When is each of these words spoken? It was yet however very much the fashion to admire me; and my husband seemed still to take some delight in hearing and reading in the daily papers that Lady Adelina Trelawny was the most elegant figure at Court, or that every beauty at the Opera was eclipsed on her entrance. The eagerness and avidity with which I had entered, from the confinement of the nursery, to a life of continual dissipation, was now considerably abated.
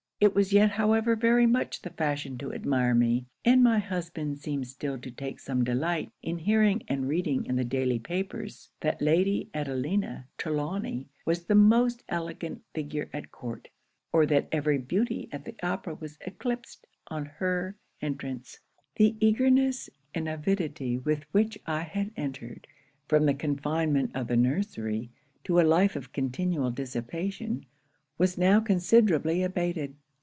It 0.23 0.35
was 0.35 0.53
yet 0.53 0.69
however 0.69 1.15
very 1.15 1.47
much 1.47 1.81
the 1.81 1.89
fashion 1.89 2.37
to 2.37 2.53
admire 2.53 2.93
me; 2.93 3.25
and 3.43 3.63
my 3.63 3.79
husband 3.79 4.37
seemed 4.37 4.67
still 4.67 4.99
to 4.99 5.09
take 5.09 5.39
some 5.39 5.63
delight 5.63 6.11
in 6.21 6.37
hearing 6.37 6.83
and 6.87 7.07
reading 7.07 7.43
in 7.47 7.55
the 7.55 7.63
daily 7.63 7.97
papers 7.97 8.69
that 8.81 9.01
Lady 9.01 9.49
Adelina 9.55 10.27
Trelawny 10.37 11.07
was 11.25 11.45
the 11.45 11.55
most 11.55 12.03
elegant 12.07 12.61
figure 12.75 13.09
at 13.11 13.31
Court, 13.31 13.69
or 14.13 14.27
that 14.27 14.47
every 14.51 14.77
beauty 14.77 15.27
at 15.31 15.43
the 15.45 15.55
Opera 15.63 15.95
was 15.95 16.19
eclipsed 16.21 16.85
on 17.07 17.25
her 17.25 17.75
entrance. 17.99 18.59
The 18.97 19.15
eagerness 19.19 19.89
and 20.13 20.29
avidity 20.29 20.99
with 20.99 21.25
which 21.31 21.57
I 21.65 21.81
had 21.81 22.11
entered, 22.15 22.67
from 23.07 23.25
the 23.25 23.33
confinement 23.33 24.11
of 24.13 24.27
the 24.27 24.37
nursery, 24.37 25.09
to 25.45 25.59
a 25.59 25.63
life 25.63 25.95
of 25.95 26.13
continual 26.13 26.69
dissipation, 26.69 27.65
was 28.19 28.37
now 28.37 28.59
considerably 28.59 29.41
abated. 29.41 29.95